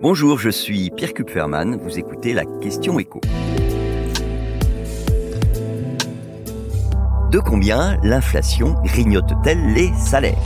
[0.00, 3.20] Bonjour, je suis Pierre Kupferman, vous écoutez la question écho.
[7.32, 10.38] De combien l'inflation grignote-t-elle les salaires?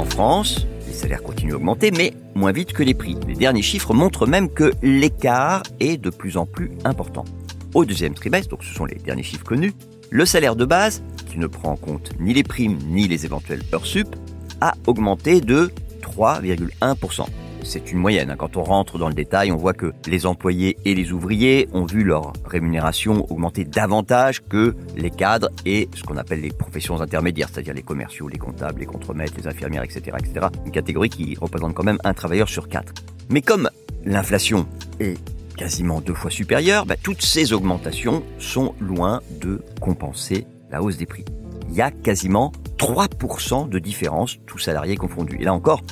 [0.00, 3.16] En France, les salaires continuent à augmenter, mais moins vite que les prix.
[3.28, 7.24] Les derniers chiffres montrent même que l'écart est de plus en plus important.
[7.72, 9.74] Au deuxième trimestre, donc ce sont les derniers chiffres connus,
[10.10, 13.62] le salaire de base, qui ne prend en compte ni les primes ni les éventuelles
[13.72, 14.16] heures sup,
[14.60, 15.70] a augmenté de
[16.02, 17.26] 3,1%
[17.62, 18.30] c'est une moyenne.
[18.30, 18.36] Hein.
[18.36, 21.84] Quand on rentre dans le détail, on voit que les employés et les ouvriers ont
[21.84, 27.48] vu leur rémunération augmenter davantage que les cadres et ce qu'on appelle les professions intermédiaires,
[27.52, 30.46] c'est-à-dire les commerciaux, les comptables, les contremaîtres, les infirmières, etc., etc.
[30.64, 32.92] Une catégorie qui représente quand même un travailleur sur quatre.
[33.28, 33.70] Mais comme
[34.04, 34.66] l'inflation
[35.00, 35.18] est
[35.56, 41.06] quasiment deux fois supérieure, bah, toutes ces augmentations sont loin de compenser la hausse des
[41.06, 41.24] prix.
[41.68, 45.36] Il y a quasiment 3% de différence, tous salariés confondus.
[45.40, 45.82] Et là encore,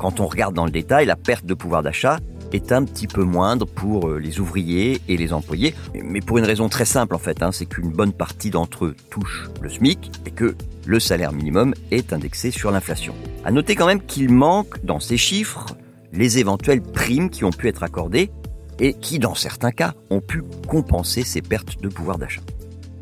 [0.00, 2.20] quand on regarde dans le détail, la perte de pouvoir d'achat
[2.54, 6.46] est un petit peu moindre pour euh, les ouvriers et les employés, mais pour une
[6.46, 10.10] raison très simple en fait, hein, c'est qu'une bonne partie d'entre eux touche le SMIC
[10.24, 13.14] et que le salaire minimum est indexé sur l'inflation.
[13.44, 15.66] À noter quand même qu'il manque dans ces chiffres
[16.14, 18.30] les éventuelles primes qui ont pu être accordées
[18.78, 22.40] et qui, dans certains cas, ont pu compenser ces pertes de pouvoir d'achat.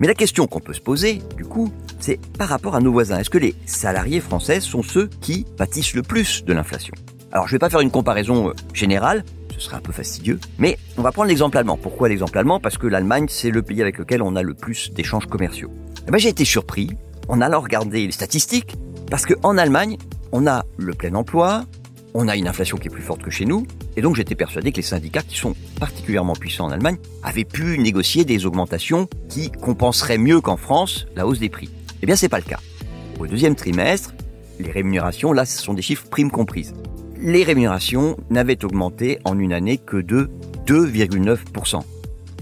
[0.00, 3.18] Mais la question qu'on peut se poser, du coup, c'est par rapport à nos voisins.
[3.18, 6.94] Est-ce que les salariés français sont ceux qui pâtissent le plus de l'inflation?
[7.32, 10.38] Alors je ne vais pas faire une comparaison euh, générale, ce serait un peu fastidieux,
[10.58, 11.76] mais on va prendre l'exemple allemand.
[11.76, 12.60] Pourquoi l'exemple allemand?
[12.60, 15.70] Parce que l'Allemagne, c'est le pays avec lequel on a le plus d'échanges commerciaux.
[16.06, 16.91] Eh ben, j'ai été surpris
[17.28, 18.76] en allant regarder les statistiques,
[19.10, 19.98] parce qu'en Allemagne,
[20.32, 21.64] on a le plein emploi,
[22.14, 24.73] on a une inflation qui est plus forte que chez nous, et donc j'étais persuadé
[24.73, 29.50] que les syndicats, qui sont particulièrement puissants en Allemagne, avaient pu négocier des augmentations qui
[29.50, 31.70] compenseraient mieux qu'en France la hausse des prix.
[32.03, 32.61] Eh bien, c'est pas le cas.
[33.19, 34.15] Au deuxième trimestre,
[34.61, 36.75] les rémunérations, là, ce sont des chiffres primes comprises.
[37.20, 40.31] Les rémunérations n'avaient augmenté en une année que de
[40.67, 41.83] 2,9%.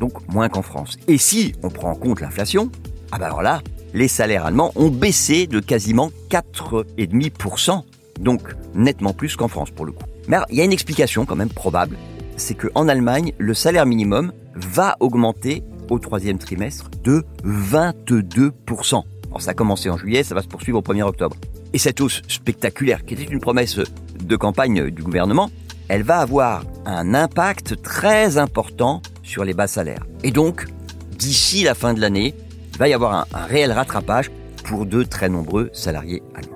[0.00, 0.98] Donc moins qu'en France.
[1.08, 2.70] Et si on prend en compte l'inflation,
[3.12, 3.62] ah ben alors là,
[3.94, 7.82] les salaires allemands ont baissé de quasiment 4,5%.
[8.20, 8.42] Donc
[8.74, 10.04] nettement plus qu'en France pour le coup.
[10.28, 11.96] Mais il y a une explication quand même probable,
[12.36, 19.02] c'est qu'en Allemagne, le salaire minimum va augmenter au troisième trimestre de 22%.
[19.26, 21.36] Alors ça a commencé en juillet, ça va se poursuivre au 1er octobre.
[21.72, 23.78] Et cette hausse spectaculaire, qui était une promesse
[24.18, 25.50] de campagne du gouvernement,
[25.88, 30.04] elle va avoir un impact très important sur les bas salaires.
[30.24, 30.66] Et donc,
[31.18, 32.34] d'ici la fin de l'année,
[32.72, 34.30] il va y avoir un, un réel rattrapage
[34.64, 36.55] pour de très nombreux salariés allemands.